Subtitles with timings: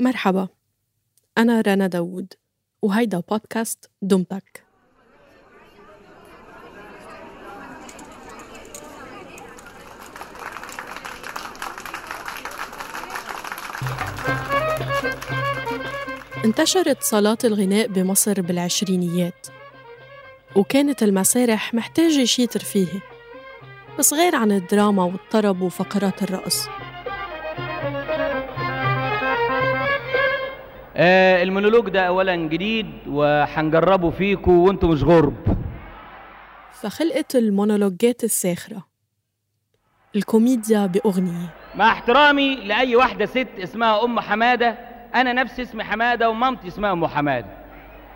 [0.00, 0.48] مرحبا.
[1.38, 2.32] أنا رنا داوود
[2.82, 4.62] وهيدا بودكاست دمتك.
[16.44, 19.46] انتشرت صالات الغناء بمصر بالعشرينيات
[20.56, 23.00] وكانت المسارح محتاجة شي ترفيهي
[23.98, 26.68] بس غير عن الدراما والطرب وفقرات الرقص.
[30.98, 35.34] آه المونولوج ده اولا جديد وهنجربه فيكم وأنتم مش غرب.
[36.72, 38.86] فخلقت المونولوجات الساخرة.
[40.16, 41.54] الكوميديا بأغنية.
[41.74, 44.78] مع احترامي لأي واحدة ست اسمها أم حمادة
[45.14, 47.46] أنا نفسي اسمي حمادة ومامتي اسمها أم حمادة.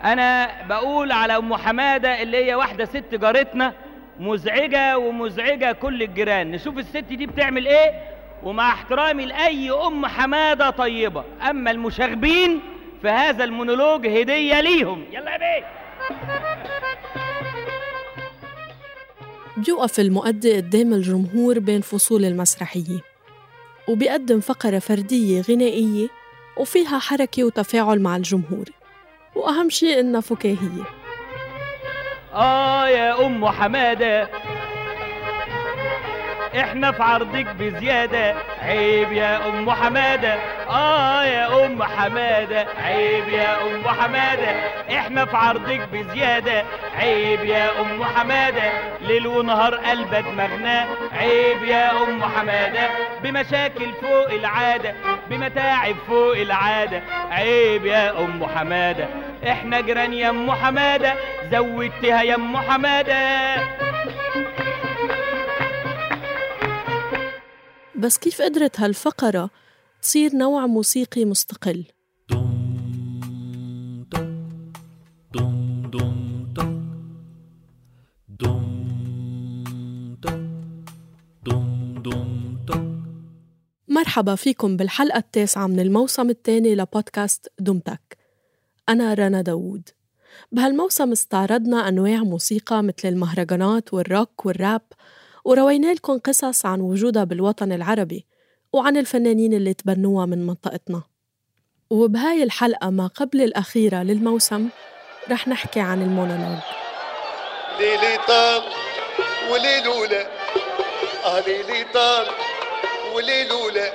[0.03, 3.73] أنا بقول على أم حمادة اللي هي واحدة ست جارتنا
[4.19, 6.51] مزعجة ومزعجة كل الجيران.
[6.51, 8.10] نشوف الست دي بتعمل إيه؟
[8.43, 11.23] ومع احترامي لأي أم حمادة طيبة.
[11.49, 12.59] أما المشاغبين
[13.03, 15.05] فهذا المونولوج هدية ليهم.
[15.11, 15.67] يلا يا بيه.
[19.57, 22.99] بيوقف المؤدي قدام الجمهور بين فصول المسرحية
[23.89, 26.07] وبيقدم فقرة فردية غنائية
[26.57, 28.65] وفيها حركة وتفاعل مع الجمهور
[29.35, 30.83] وأهم شيء إنها فكاهية.
[32.33, 34.29] آه يا أم حمادة
[36.59, 38.35] إحنا في عرضك بزيادة.
[38.61, 40.35] عيب يا أم حمادة.
[40.69, 42.67] آه يا أم حمادة.
[42.85, 44.51] عيب يا أم حمادة.
[44.89, 46.63] إحنا في عرضك بزيادة.
[46.99, 48.71] عيب يا أم حمادة.
[49.01, 52.89] ليل ونهار قلبه دماغنا عيب يا أم حمادة.
[53.23, 54.93] بمشاكل فوق العادة.
[55.29, 57.01] بمتاعب فوق العادة.
[57.31, 59.07] عيب يا أم حمادة.
[59.47, 61.13] إحنا جيران يا أم حمادة.
[61.51, 63.55] زودتها يا أم حمادة.
[68.01, 69.49] بس كيف قدرت هالفقرة
[70.01, 71.85] تصير نوع موسيقي مستقل؟
[83.87, 88.17] مرحبا فيكم بالحلقة التاسعة من الموسم الثاني لبودكاست دمتك
[88.89, 89.89] أنا رنا داوود.
[90.51, 94.81] بهالموسم استعرضنا أنواع موسيقى مثل المهرجانات والروك والراب
[95.45, 98.25] وروينا لكم قصص عن وجودها بالوطن العربي
[98.73, 101.03] وعن الفنانين اللي تبنوها من منطقتنا.
[101.89, 104.69] وبهاي الحلقة ما قبل الأخيرة للموسم
[105.31, 106.59] رح نحكي عن المونولوج.
[107.79, 108.61] ليلي طال
[109.51, 110.27] وليلولا
[111.25, 112.27] آه ليلي طال
[113.15, 113.93] وليلولا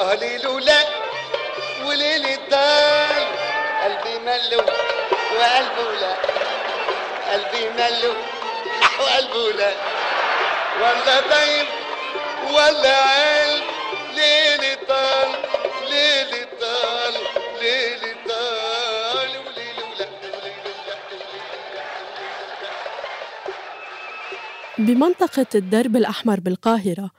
[0.00, 0.80] آه ليلولا
[1.86, 3.24] وليلي طال
[3.82, 4.62] قلبي ملو
[5.36, 6.14] وقلبه لا
[7.32, 8.12] قلبي ملو
[9.00, 9.72] وقلبه لا
[10.78, 11.66] ولا طيب
[12.50, 13.62] ولا عيل
[14.16, 15.30] ليلي طال
[15.90, 17.14] ليلي طال
[17.60, 20.88] ليلي طال وليلولا وليلولا
[24.78, 27.10] بمنطقة الدرب الأحمر بالقاهرة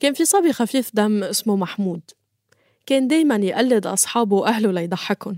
[0.00, 2.00] كان في صبي خفيف دم اسمه محمود.
[2.86, 5.36] كان دايما يقلد أصحابه وأهله ليضحكن.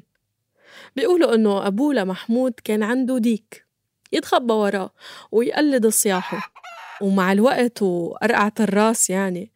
[0.97, 3.65] بيقولوا إنه أبوه لمحمود كان عنده ديك
[4.13, 4.91] يتخبى وراه
[5.33, 6.58] ويقلد صياحه.
[7.03, 9.53] ومع الوقت وقرقعة الراس يعني.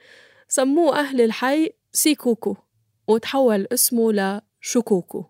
[0.48, 2.56] سموه أهل الحي سيكوكو
[3.08, 5.24] وتحول اسمه لشكوكو.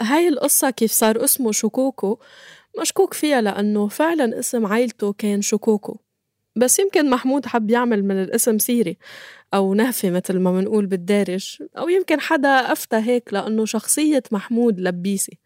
[0.00, 2.18] هاي القصة كيف صار اسمه شكوكو
[2.80, 5.98] مشكوك فيها لأنه فعلا اسم عيلته كان شكوكو.
[6.56, 8.98] بس يمكن محمود حب يعمل من الاسم سيرة
[9.54, 15.38] أو نهفة مثل ما منقول بالدارج أو يمكن حدا أفتى هيك لأنه شخصية محمود لبيسي.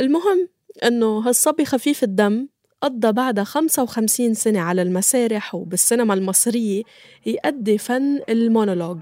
[0.00, 0.48] المهم
[0.84, 2.48] إنه هالصبي خفيف الدم
[2.82, 6.82] قضى بعد 55 سنة على المسارح وبالسينما المصرية
[7.26, 9.00] يأدي فن المونولوج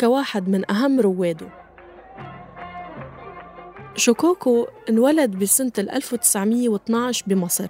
[0.00, 1.48] كواحد من أهم رواده
[3.96, 7.68] شوكوكو انولد بسنة 1912 بمصر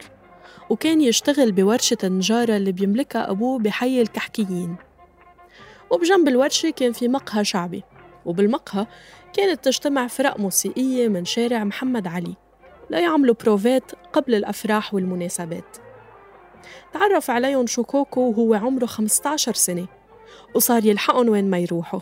[0.71, 4.77] وكان يشتغل بورشة النجارة اللي بيملكها أبوه بحي الكحكيين.
[5.91, 7.85] وبجنب الورشة كان في مقهى شعبي
[8.25, 8.87] وبالمقهى
[9.33, 12.48] كانت تجتمع فرق موسيقية من شارع محمد علي.
[12.91, 15.77] ليعملوا بروفات قبل الأفراح والمناسبات.
[16.93, 19.87] تعرف عليهم شوكوكو وهو عمره 15 سنة
[20.55, 22.01] وصار يلحقهم وين ما يروحوا.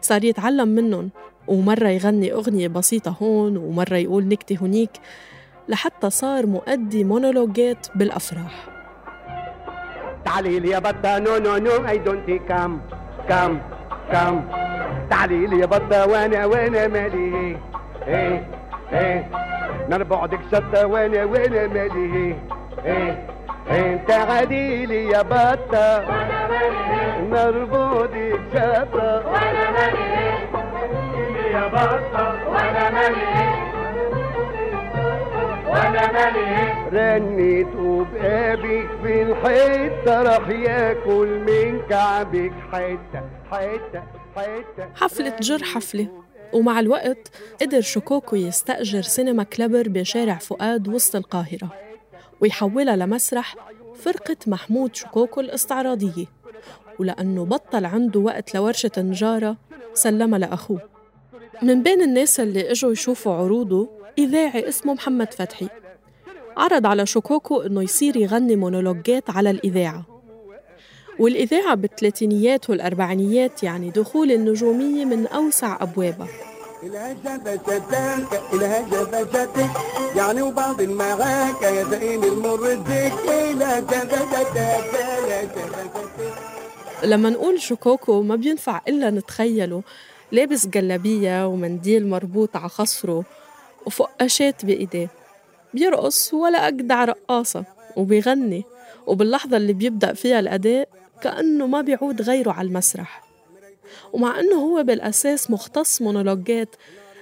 [0.00, 1.10] صار يتعلم منهم
[1.48, 4.90] ومرة يغني أغنية بسيطة هون ومرة يقول نكتة هنيك
[5.68, 8.68] لحتى صار مؤدي مونولوجات بالأفراح.
[10.24, 12.80] تعالي لي يا بطة no no no I don't come
[13.28, 13.62] come
[14.12, 14.48] come
[15.10, 17.58] تعالي لي يا بطة وأنا وأنا مالي.
[18.06, 18.61] إيه.
[18.92, 19.28] إيه؟
[19.88, 22.36] نار بعدك شطة وأنا وأنا مالي؟
[22.84, 23.26] إيه؟
[23.70, 26.04] إيه أنت عادي لي يا بطة
[27.30, 29.22] نار بعدك شطة
[36.92, 43.22] رنيت وبقابك في الحتة راح ياكل من كعبك حتة
[43.52, 44.02] حتة
[44.36, 46.06] حتة حفلة جر حفلة.
[46.52, 47.28] ومع الوقت
[47.60, 51.72] قدر شكوكو يستأجر سينما كلبر بشارع فؤاد وسط القاهرة
[52.40, 53.56] ويحولها لمسرح
[53.94, 56.26] فرقة محمود شكوكو الاستعراضية.
[56.98, 59.56] ولأنه بطل عنده وقت لورشة نجارة
[59.94, 60.80] سلمها لأخوه.
[61.62, 63.88] من بين الناس اللي إجوا يشوفوا عروضه
[64.18, 65.68] إذاعي اسمه محمد فتحي.
[66.56, 70.11] عرض على شكوكو إنه يصير يغني مونولوجات على الإذاعة.
[71.18, 76.28] والإذاعة بالثلاثينيات والأربعينيات يعني دخول النجومية من أوسع أبوابها.
[80.16, 82.78] يعني وبعض المعاك يا زين المر
[87.04, 89.82] لما نقول شكوكو ما بينفع إلا نتخيله
[90.32, 93.24] لابس جلابية ومنديل مربوط على خصره
[93.86, 95.08] وفقاشات بإيديه.
[95.74, 97.64] بيرقص ولا أجدع رقاصة
[97.96, 98.64] وبيغني.
[99.06, 100.88] وباللحظة اللي بيبدأ فيها الأداء
[101.22, 103.22] كأنه ما بيعود غيره على المسرح.
[104.12, 106.76] ومع أنه هو بالأساس مختص مونولوجات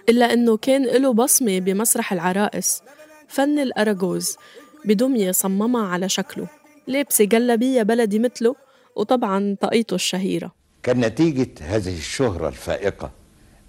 [0.09, 2.83] إلا أنه كان له بصمة بمسرح العرائس
[3.29, 4.37] فن الأراجوز
[4.85, 6.47] بدمية صممها على شكله.
[6.87, 8.57] لابسة جلابية بلدي مثله
[8.97, 10.53] وطبعا طاقيته الشهيرة.
[10.83, 13.11] كان نتيجة هذه الشهرة الفائقة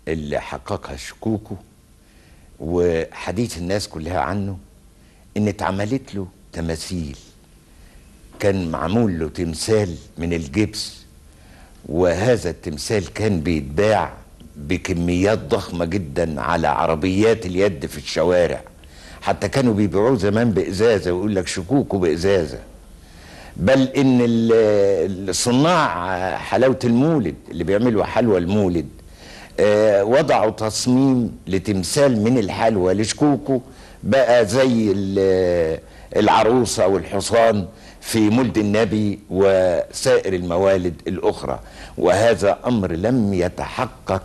[0.08, 1.56] اللي حققها شكوكو
[2.60, 4.58] وحديث الناس كلها عنه
[5.38, 7.18] إن اتعملت له تماثيل.
[8.42, 10.94] كان معمول له تمثال من الجبس
[11.90, 14.14] وهذا التمثال كان بيتباع
[14.56, 18.62] بكميات ضخمة جدا على عربيات اليد في الشوارع.
[19.22, 22.60] حتى كانوا بيبيعوه زمان بإزازة ويقول لك شكوكو بإزازة.
[23.58, 28.86] بل إن ال- الصناع حلاوة المولد اللي بيعملوا حلوى المولد
[29.60, 33.62] آه، وضعوا تصميم لتمثال من الحلوى لشكوكو
[34.04, 35.80] بقى زي ال-
[36.16, 37.66] العروسة والحصان
[38.02, 41.60] في مولد النبي وسائر الموالد الأخرى.
[41.98, 44.24] وهذا أمر لم يتحقق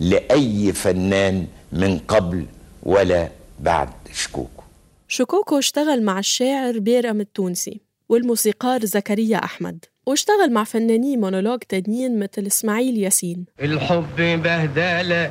[0.00, 2.46] لأي فنان من قبل
[2.82, 3.28] ولا
[3.60, 4.62] بعد شكوكو.
[5.08, 9.84] شكوكو اشتغل مع الشاعر بيرم التونسي والموسيقار زكريا أحمد.
[10.06, 13.44] واشتغل مع فنانين مونولوج تانيين مثل إسماعيل ياسين.
[13.60, 15.30] الحب بهدلة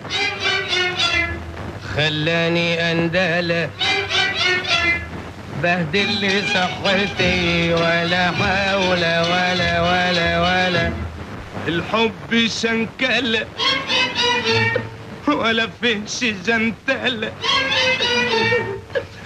[1.95, 3.69] خلاني أندلة
[5.63, 10.91] بهدل صحتي ولا حول ولا ولا ولا.
[11.67, 13.45] الحب شنكلة
[15.27, 17.31] ولا فيش جنتلة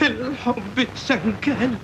[0.02, 1.78] الحب شنكلة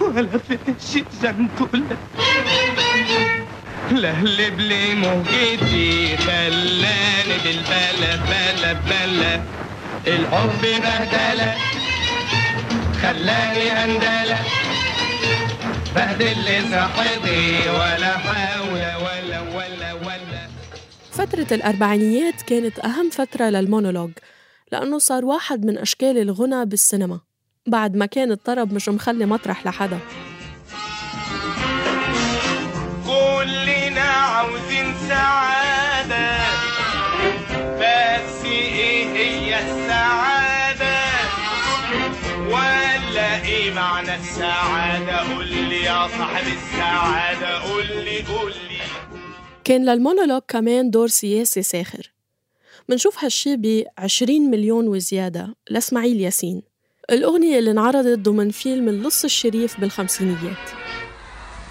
[0.00, 1.96] ولا فيش جنتلة
[3.90, 9.34] لهلب لي موجتي خلاني بالبلا بلا بلا.
[10.06, 11.54] الحب بهدلة
[13.02, 14.38] خلاني أندلة.
[15.94, 18.70] بهدل صحتي ولا حول
[19.04, 20.48] ولا ولا ولا.
[21.12, 24.10] فترة الأربعينيات كانت أهم فترة للمونولوج
[24.72, 27.20] لأنه صار واحد من أشكال الغنى بالسينما
[27.66, 29.98] بعد ما كان الطرب مش مخلي مطرح لحدا.
[43.80, 48.80] معنى السعادة قول لي يا صاحب السعادة قول لي قول لي.
[49.64, 52.12] كان للمونولوج كمان دور سياسي ساخر.
[52.88, 56.62] منشوف هالشي ب 20 مليون وزيادة لإسماعيل ياسين.
[57.10, 60.66] الأغنية اللي انعرضت ضمن فيلم اللص الشريف بالخمسينيات.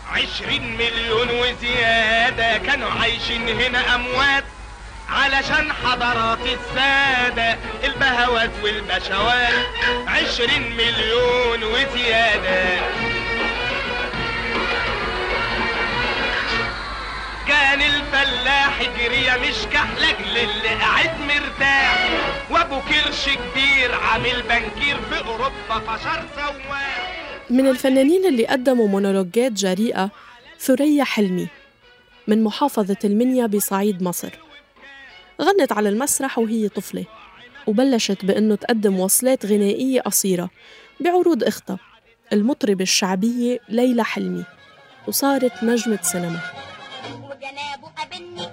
[0.07, 4.43] عشرين مليون وزيادة كانوا عايشين هنا أموات.
[5.09, 9.65] علشان حضارات السادة البهوات والبشوات
[10.07, 12.79] عشرين مليون وزيادة.
[17.47, 22.09] كان الفلاح جرية مش كحلك للي قاعد مرتاح.
[22.51, 27.45] وابو كرش كبير عامل بنكير في أوروبا فشار سواح.
[27.49, 30.09] من الفنانين اللي قدموا مونولوجات جريئة
[30.59, 31.47] ثريا حلمي
[32.27, 34.29] من محافظة المنيا بصعيد مصر.
[35.41, 37.05] غنت على المسرح وهي طفلة
[37.67, 40.49] وبلشت بأنه تقدم وصلات غنائية قصيرة
[40.99, 41.79] بعروض إختها
[42.33, 44.43] المطربة الشعبية ليلى حلمي
[45.07, 46.39] وصارت نجمة سينما.
[47.23, 48.47] وجنابه قابلني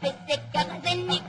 [0.00, 1.20] في السكة غزلني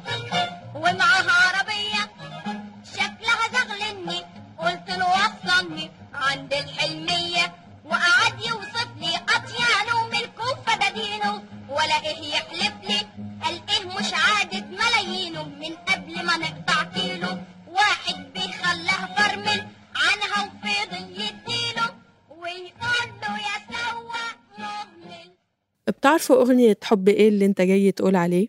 [26.27, 28.47] بتعرفوا أغنية حب إيه اللي أنت جاي تقول عليه؟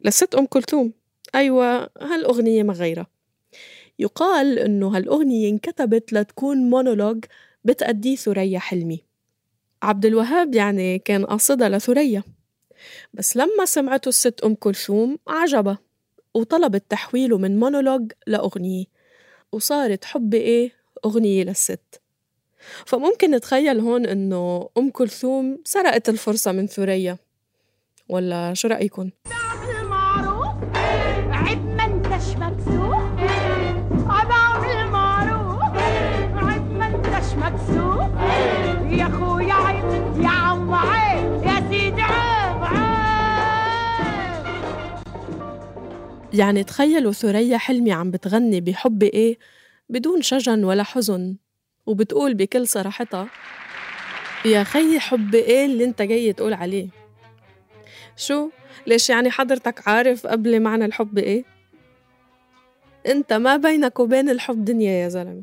[0.00, 0.92] للست أم كلثوم.
[1.34, 3.06] أيوة هالأغنية ما غيرها.
[3.98, 7.24] يقال إنه هالأغنية انكتبت لتكون مونولوج
[7.64, 9.04] بتأديه ثريا حلمي.
[9.82, 12.22] عبد الوهاب يعني كان قاصدها لثريا.
[13.14, 15.78] بس لما سمعته الست أم كلثوم عجبها
[16.34, 18.84] وطلبت تحويله من مونولوج لأغنية.
[19.52, 20.72] وصارت حب إيه؟
[21.04, 22.00] أغنية للست.
[22.86, 27.16] فممكن نتخيل هون إنه أم كلثوم سرقت الفرصة من ثريا.
[28.08, 29.10] ولا شو رأيكم؟
[46.32, 49.38] يعني تخيلوا ثريا حلمي عم بتغني بحب إيه؟
[49.88, 51.36] بدون شجن ولا حزن.
[51.88, 53.28] وبتقول بكل صراحتها
[54.44, 56.88] يا خيي حب إيه اللي أنت جاي تقول عليه
[58.16, 58.50] شو؟
[58.86, 61.44] ليش يعني حضرتك عارف قبل معنى الحب إيه؟
[63.06, 65.42] أنت ما بينك وبين الحب دنيا يا زلمة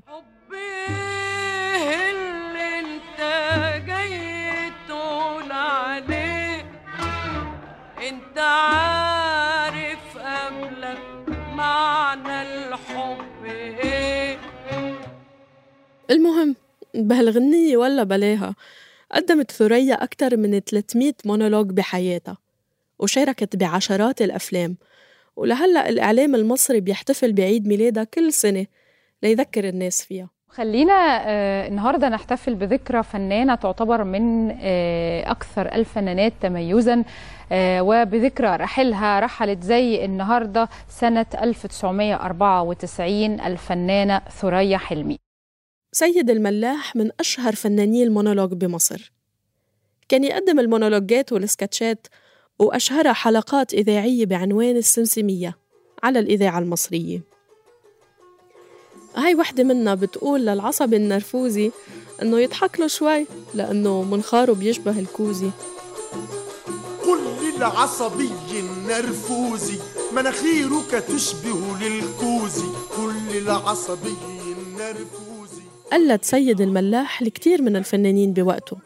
[16.12, 16.56] المهم
[16.96, 18.56] بهالغنية ولا بلاها
[19.12, 22.38] قدمت ثريا أكثر من 300 مونولوج بحياتها
[23.00, 24.78] وشاركت بعشرات الأفلام.
[25.36, 28.66] ولهلأ الإعلام المصري بيحتفل بعيد ميلادها كل سنة
[29.24, 30.30] ليذكر الناس فيها.
[30.50, 37.04] خلينا آه، النهارده نحتفل بذكرى فنانة تعتبر من آه، أكثر الفنانات تميزا
[37.52, 45.25] آه، وبذكرى رحلها رحلت زي النهارده سنة 1994 الفنانة ثريا حلمي.
[45.98, 49.12] سيد الملاح من أشهر فناني المونولوج بمصر.
[50.10, 52.08] كان يقدم المونولوجات والسكتشات
[52.60, 55.58] وأشهرها حلقات إذاعية بعنوان السمسمية
[56.04, 57.22] على الإذاعة المصرية.
[59.16, 61.72] هاي وحدة منا بتقول للعصبي النرفوزي
[62.22, 65.50] إنه يضحك له شوي لأنه منخاره بيشبه الكوزي.
[67.06, 69.80] قول للعصبي النرفوزي
[70.16, 72.68] مناخيرك تشبه للكوزي.
[72.98, 74.16] كل العصبي
[74.58, 75.35] النرفوزي
[75.92, 78.78] قلد سيد الملاح الكثير من الفنانين بوقته.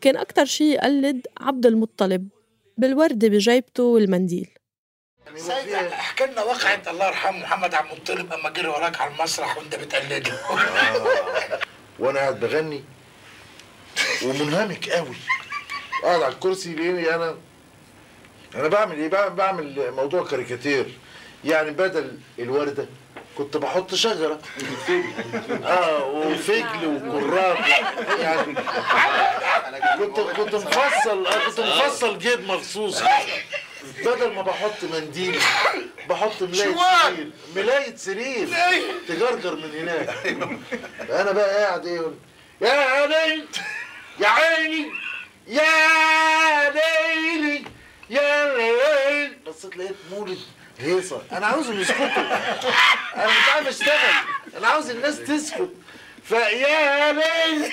[0.00, 2.28] كان أكتر شي يقلد عبد المطلب
[2.78, 4.48] بالوردة بجيبته والمنديل.
[5.36, 9.74] سيد احكي لنا واقعة الله يرحمه محمد عبد المطلب اما جري وراك على المسرح وانت
[9.74, 10.32] بتقلده.
[11.98, 12.84] وأنا قاعد بغني
[14.24, 15.16] ومنهمك قوي.
[16.02, 17.36] قاعد على الكرسي ليه أنا
[18.54, 20.98] أنا بعمل إيه؟ بعمل, بعمل موضوع كاريكاتير.
[21.44, 22.88] يعني بدل الوردة
[23.38, 24.40] كنت بحط شجرة.
[25.64, 27.58] آه وفجل وكرات
[28.20, 28.54] يعني
[29.98, 33.02] كنت كنت مفصل كنت مفصل جيب مخصوص.
[34.04, 35.40] بدل ما بحط منديل
[36.08, 37.30] بحط ملاية سرير.
[37.56, 38.48] ملاية سرير.
[39.08, 40.08] تجرجر من هناك.
[41.10, 42.00] أنا بقى قاعد إيه
[42.60, 43.44] يا عيني
[44.18, 44.90] يا عيني.
[45.48, 47.64] يا ليلي.
[48.10, 50.38] يا ليلي بصيت لقيت مولد
[50.78, 51.22] هيصة.
[51.32, 52.06] أنا عاوزهم يسكتوا
[53.16, 54.14] أنا مش عارف أشتغل.
[54.58, 55.70] أنا عاوز الناس تسكت.
[56.24, 57.70] فيا ليلي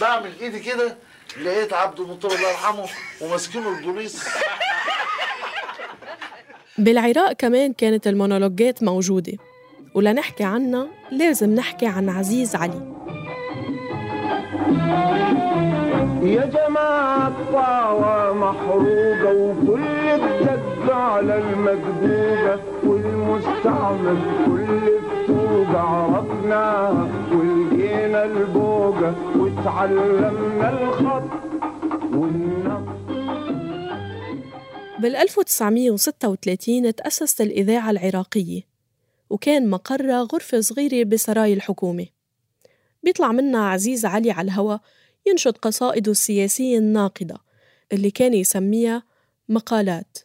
[0.00, 0.96] بعمل إيدي كده
[1.42, 2.88] لقيت عبد المطلب الله يرحمه
[3.20, 4.28] وماسكينه البوليس.
[6.78, 9.32] بالعراق كمان كانت المونولوجات موجودة.
[9.94, 13.03] ولنحكي عنها لازم نحكي عن عزيز علي.
[16.24, 30.70] يا جماعة الطاوة محروقة وكل الدق على المكذوبة والمستعمل كل بتوقع عرفناها ولقينا البوقة وتعلمنا
[30.70, 31.30] الخط
[32.12, 32.94] والنقط
[34.98, 38.62] بال 1936 تأسست الإذاعة العراقية
[39.30, 42.06] وكان مقرها غرفة صغيرة بسراي الحكومة.
[43.02, 44.76] بيطلع منها عزيز علي على الهوا
[45.26, 47.36] ينشد قصائده السياسية الناقدة
[47.92, 49.02] اللي كان يسميها
[49.48, 50.18] مقالات.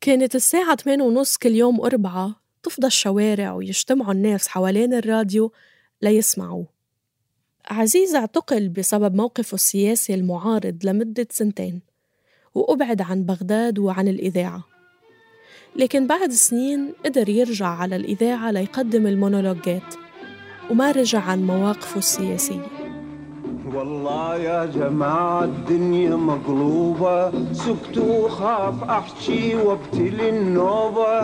[0.00, 5.52] كانت الساعة 8 ونص كل يوم أربعة تفضى الشوارع ويجتمعوا الناس حوالين الراديو
[6.02, 6.64] ليسمعوا
[7.70, 11.80] عزيز اعتقل بسبب موقفه السياسي المعارض لمدة سنتين
[12.54, 14.64] وأبعد عن بغداد وعن الإذاعة.
[15.76, 19.94] لكن بعد سنين قدر يرجع على الإذاعة ليقدم المونولوجات
[20.70, 22.81] وما رجع عن مواقفه السياسية.
[23.74, 27.30] والله يا جماعة الدنيا مقلوبة.
[27.52, 31.20] سكت وخاف أحكي وابتلي النوبة.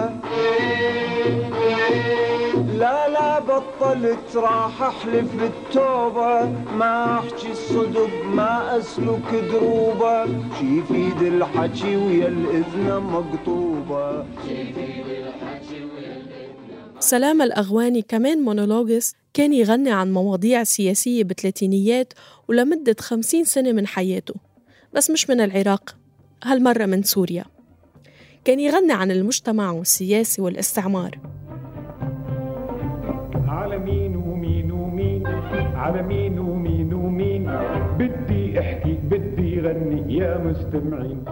[2.79, 6.51] لا لا بطلت راح أحلف بالتوبة.
[6.79, 10.25] ما أحكي الصدق ما أسلك دروبة.
[10.59, 14.25] شي في ذي الحكي ويا الإذن مقطوبة.
[17.09, 22.13] سلام الأغواني كمان مونولوجست كان يغني عن مواضيع سياسية بالثلاثينيات
[22.49, 24.35] ولمدة خمسين سنة من حياته
[24.93, 25.97] بس مش من العراق
[26.45, 27.45] هالمرة من سوريا.
[28.45, 31.19] كان يغني عن المجتمع والسياسة والاستعمار.
[33.35, 35.27] على مين ومين ومين؟
[35.75, 37.45] على مين ومين ومين؟
[37.99, 41.25] بدي احكي بدي غني يا مستمعين.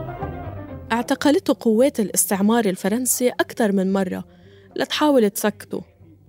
[0.92, 4.24] اعتقلته قوات الاستعمار الفرنسي أكثر من مرة
[4.76, 5.82] لتحاول تسكته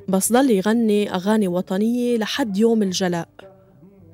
[0.08, 3.30] بس ضل يغني أغاني وطنية لحد يوم الجلاء.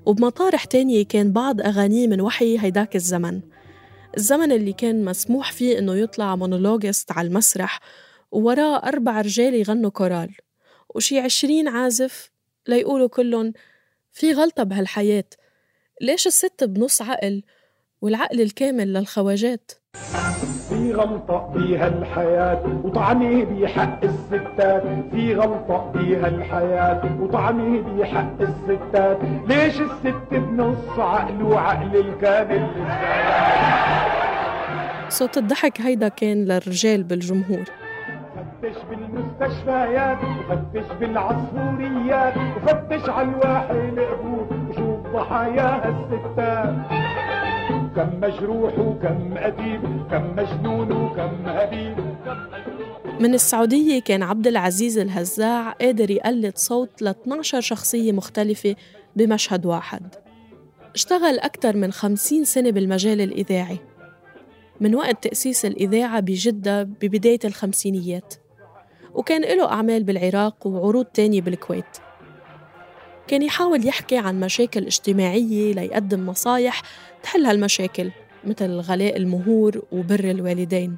[0.06, 3.42] وبمطارح تانية كان بعض أغانيه من وحي هيداك الزمن.
[4.18, 7.80] الزمن اللي كان مسموح فيه إنه يطلع مونولوجست على المسرح
[8.32, 10.36] ووراه أربع رجال يغنوا كورال.
[10.96, 12.32] وشي عشرين عازف
[12.68, 13.54] ليقولوا كلهم
[14.12, 15.26] في غلطة بهالحياة
[16.02, 17.44] ليش الست بنص عقل
[18.02, 19.72] والعقل الكامل للخواجات؟
[20.74, 24.84] في غلطة بيها الحياة وطعمه بحق الستات.
[25.12, 29.18] في غلطة بيها الحياة وطعمه بحق الستات.
[29.48, 32.68] ليش الست بنص عقل وعقل الكامل
[35.10, 37.64] صوت الضحك هيدا كان للرجال بالجمهور.
[38.36, 47.03] فتش بالمستشفيات وفتش بالعصفوريات وفتش على الواحد القبور وشوف ضحاياها الستات.
[47.70, 51.98] كم مجروح وكم أديب كم مجنون وكم هبيب.
[53.20, 58.76] من السعودية كان عبد العزيز الهزاع قادر يقلد صوت ل 12 شخصية مختلفة
[59.16, 60.16] بمشهد واحد.
[60.96, 63.80] اشتغل أكثر من 50 سنة بالمجال الإذاعي.
[64.82, 68.34] من وقت تأسيس الإذاعة بجدة ببداية الخمسينيات.
[69.14, 71.98] وكان له أعمال بالعراق وعروض تانية بالكويت.
[73.28, 76.82] كان يحاول يحكي عن مشاكل اجتماعية ليقدم نصايح
[77.24, 78.12] تحل هالمشاكل
[78.44, 80.98] مثل غلاء المهور وبر الوالدين.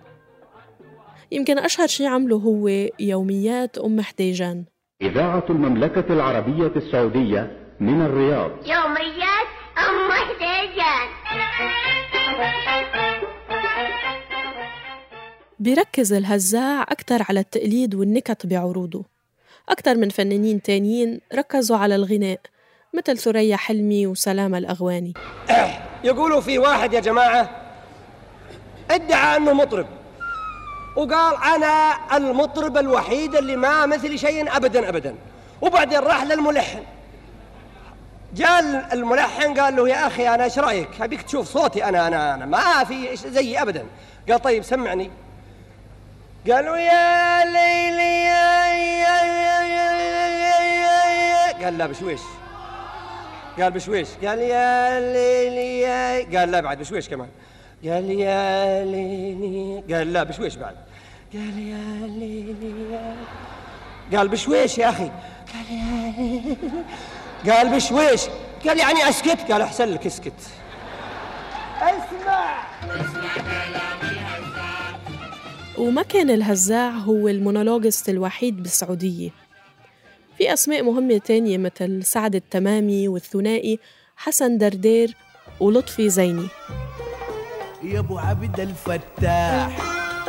[1.32, 2.68] يمكن أشهر شي عمله هو
[3.00, 4.66] يوميات أم حديجان.
[5.02, 8.52] إذاعة المملكة العربية السعودية من الرياض.
[8.52, 11.08] يوميات أم حديجان.
[15.60, 19.06] بيركز الهزاع أكثر على التقليد والنكت بعروضه.
[19.70, 22.40] أكثر من فنانين تانيين ركزوا على الغناء
[22.94, 25.14] مثل ثريا حلمي وسلامة الأغواني.
[26.06, 27.50] يقولوا في واحد يا جماعة
[28.92, 29.88] ادعى أنه مطرب.
[30.96, 35.16] وقال أنا المطرب الوحيد اللي ما مثلي شيء أبدا أبدا.
[35.62, 36.84] وبعدين راح للملحن.
[38.34, 38.60] جاء
[38.94, 42.46] الملحن قال له يا أخي أنا إيش رأيك؟ أبيك تشوف صوتي أنا أنا أنا.
[42.46, 43.86] ما في زيي أبدا.
[44.30, 45.12] قال طيب سمعني.
[46.52, 49.92] قالوا يا ليلي يا يا يا يا
[50.22, 51.06] يا
[51.60, 52.22] يا قال لا بشويش
[53.60, 54.08] قال بشويش.
[54.24, 57.28] قال يا ليلي يا قال لا بعد بشويش كمان.
[57.84, 60.76] قال يا ليلي قال لا بشويش بعد.
[61.34, 62.94] قال يا ليلي
[64.12, 65.12] يا قال بشويش يا أخي.
[65.54, 65.72] قال
[67.46, 68.22] يا قال بشويش.
[68.68, 69.52] قال يعني أسكت.
[69.52, 70.34] قال أحسن لك اسكت.
[71.82, 72.56] اسمع.
[75.78, 79.30] وما كان الهزاع هو المونولوجست الوحيد بالسعودية.
[80.38, 83.80] في أسماء مهمة تانية مثل سعد التمامي والثنائي
[84.16, 85.16] حسن دردير
[85.60, 86.48] ولطفي زيني.
[87.84, 89.80] يا أبو عبد الفتاح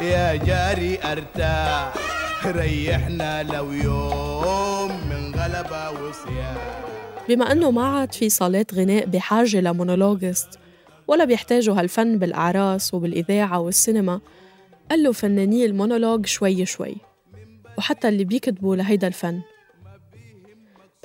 [0.03, 1.95] يا جاري أرتاح
[2.47, 6.57] ريحنا لو يوم من غلبة وصيام
[7.29, 10.59] بما أنه ما عاد في صالات غناء بحاجة لمونولوجست
[11.09, 14.21] ولا بيحتاجوا هالفن بالأعراس وبالإذاعة والسينما
[14.91, 16.97] قالوا فناني المونولوج شوي شوي
[17.79, 19.41] وحتى اللي بيكتبوا لهيدا الفن.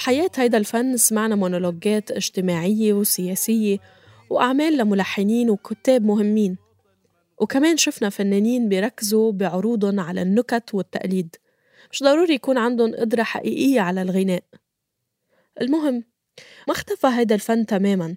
[0.02, 3.78] بحياة هيدا الفن سمعنا مونولوجات اجتماعية وسياسية
[4.30, 6.58] وأعمال لملحنين وكتاب مهمين.
[7.38, 11.36] وكمان شفنا فنانين بيركزوا بعروضهم على النكت والتقليد.
[11.92, 14.44] مش ضروري يكون عندهم قدرة حقيقية على الغناء.
[15.62, 16.04] المهم
[16.68, 18.16] ما اختفى هيدا الفن تماما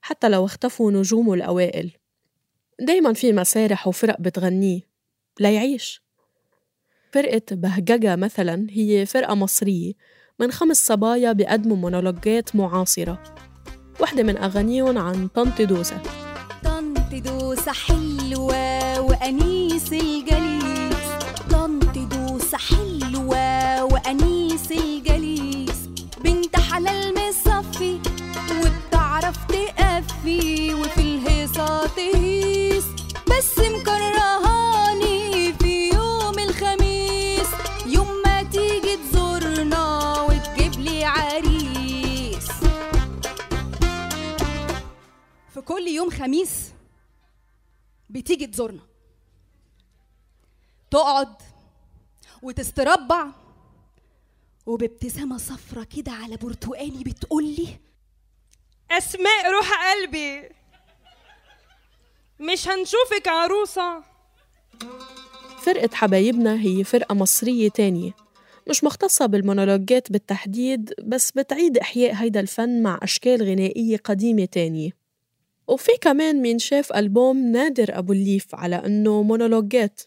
[0.00, 1.90] حتى لو اختفوا نجومه الأوائل.
[2.80, 4.80] دايما في مسارح وفرق بتغنيه
[5.40, 6.02] ليعيش.
[7.12, 9.92] فرقة بهججة مثلا هي فرقة مصرية
[10.40, 13.22] من خمس صبايا بيقدموا مونولوجات معاصرة.
[14.00, 16.02] واحدة من أغانيهم عن طنط دوسة.
[16.64, 20.45] طنط دوسة حلوة وأنيس الجليس
[45.86, 46.70] كل يوم خميس
[48.10, 48.80] بتيجي تزورنا.
[50.90, 51.34] تقعد
[52.42, 53.26] وتستربع
[54.66, 57.68] وبابتسامة صفرة كده على برتقاني بتقولي
[58.90, 60.48] أسماء روح قلبي.
[62.40, 64.02] مش هنشوفك عروسة.
[65.62, 68.12] فرقة حبايبنا هي فرقة مصرية تانية
[68.68, 75.05] مش مختصة بالمونولوجات بالتحديد بس بتعيد إحياء هيدا الفن مع أشكال غنائية قديمة تانية.
[75.68, 80.00] وفي كمان مين شاف ألبوم نادر أبو الليف على أنه مونولوجات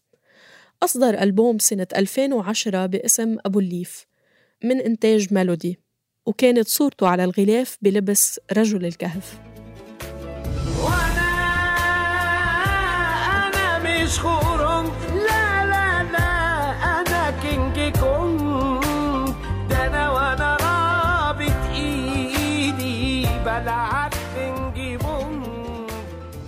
[0.83, 4.05] أصدر ألبوم سنة 2010 باسم أبو الليف
[4.63, 5.79] من إنتاج ميلودي
[6.25, 9.39] وكانت صورته على الغلاف بلبس رجل الكهف.
[13.47, 14.48] أنا مش خرونج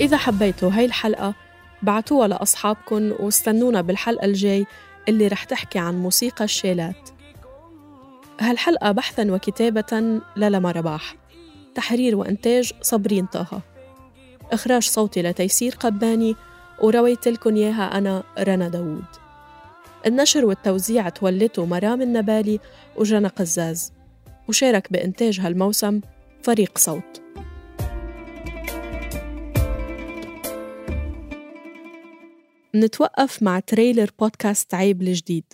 [0.02, 1.34] إذا حبيتوا هاي الحلقة
[1.82, 4.66] بعتوها لأصحابكن واستنونا بالحلقة الجاي
[5.10, 7.10] اللي رح تحكي عن موسيقى الشيلات.
[8.40, 11.16] هالحلقة بحثا وكتابة للما رباح.
[11.76, 13.62] تحرير وإنتاج صبرين طه.
[14.52, 16.36] إخراج صوتي لتيسير قباني
[16.82, 19.06] ورويت لكم إياها أنا رنا داوود.
[20.06, 22.60] النشر والتوزيع تولته مرام النبالي
[22.96, 23.94] وجنى قزاز.
[24.50, 26.02] وشارك بإنتاج هالموسم
[26.44, 27.22] فريق صوت.
[32.74, 35.54] منتوقف مع تريلر بودكاست عيب الجديد.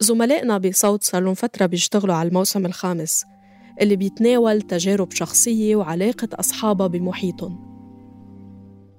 [0.00, 3.24] زملائنا بصوت صار لهم فترة بيشتغلوا على الموسم الخامس
[3.80, 7.74] اللي بيتناول تجارب شخصية وعلاقة أصحابها بمحيطهم.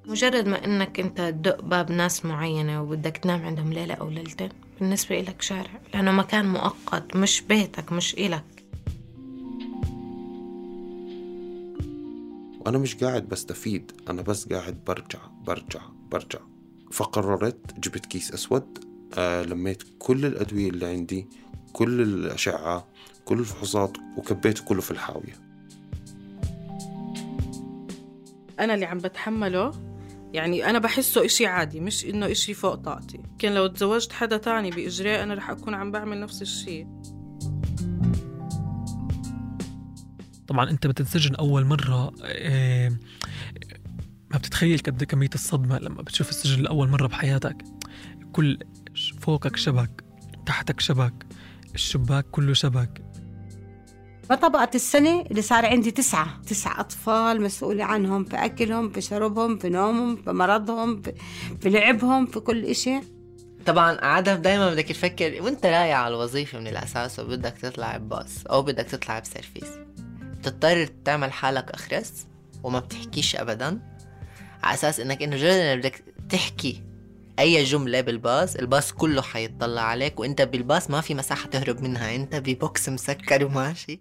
[0.07, 5.19] مجرد ما إنك أنت تدق باب ناس معينة وبدك تنام عندهم ليلة أو ليلتين بالنسبة
[5.19, 8.43] إلك شارع لأنه مكان مؤقت مش بيتك مش إلك.
[12.59, 15.81] وأنا مش قاعد بستفيد أنا بس قاعد برجع برجع
[16.11, 16.54] برجع.
[16.91, 18.85] فقررت جبت كيس أسود
[19.17, 21.27] آه لميت كل الأدوية اللي عندي
[21.73, 22.87] كل الأشعة
[23.25, 25.45] كل الفحوصات وكبيته كله في الحاوية.
[28.59, 29.71] أنا اللي عم بتحمله
[30.33, 33.19] يعني أنا بحسه إشي عادي مش إنه إشي فوق طاقتي.
[33.39, 36.87] كان لو تزوجت حدا تاني بإجراء أنا رح أكون عم بعمل نفس الشي.
[40.47, 42.91] طبعا أنت بتنسجن أول مرة آه،
[44.35, 47.55] ما بتتخيل قد إيه كمية الصدمة لما بتشوف السجن لأول مرة بحياتك؟
[48.33, 48.59] كل
[49.21, 50.03] فوقك شبك
[50.45, 51.25] تحتك شبك
[51.75, 53.01] الشباك كله شبك.
[54.29, 59.69] فطبقة السنة اللي صار عندي تسعة تسعة أطفال مسؤولة عنهم في أكلهم في شربهم في
[59.69, 61.13] نومهم في مرضهم في,
[61.61, 62.99] في لعبهم في كل إشي.
[63.65, 68.61] طبعا عادة دايما بدك تفكر وأنت رايح على الوظيفة من الأساس وبدك تطلع بباص أو
[68.61, 69.69] بدك تطلع بسيرفيس
[70.39, 72.27] بتضطر تعمل حالك أخرس
[72.63, 73.94] وما بتحكيش أبدا.
[74.65, 76.83] على أساس إنك إنه مجرد إنك بدك تحكي
[77.39, 82.35] أي جملة بالباص الباص كله حيطلع عليك وإنت بالباص ما في مساحة تهرب منها إنت
[82.35, 83.99] ببوكس مسكر وماشي.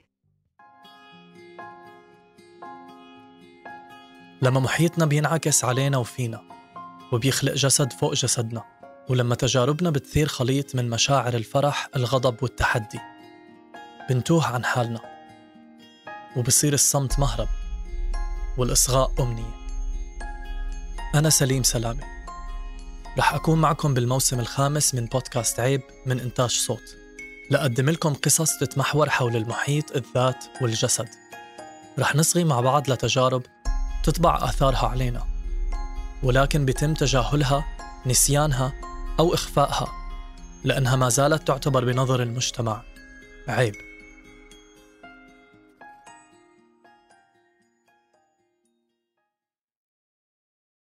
[4.42, 6.42] لما محيطنا بينعكس علينا وفينا
[7.12, 8.64] وبيخلق جسد فوق جسدنا
[9.08, 12.98] ولما تجاربنا بتثير خليط من مشاعر الفرح الغضب والتحدي
[14.10, 15.00] بنتوه عن حالنا
[16.36, 17.48] وبصير الصمت مهرب
[18.58, 19.63] والإصغاء أمنية.
[21.14, 22.02] أنا سليم سلامة.
[23.18, 26.96] رح أكون معكم بالموسم الخامس من بودكاست عيب من إنتاج صوت.
[27.50, 31.08] لأقدم لكم قصص تتمحور حول المحيط الذات والجسد.
[31.98, 33.42] رح نصغي مع بعض لتجارب
[34.04, 35.26] تطبع آثارها علينا.
[36.22, 37.64] ولكن بيتم تجاهلها
[38.06, 38.72] نسيانها
[39.18, 39.88] أو إخفائها
[40.64, 42.82] لأنها ما زالت تعتبر بنظر المجتمع.
[43.48, 43.74] عيب.